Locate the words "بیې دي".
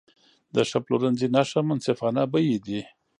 2.31-2.81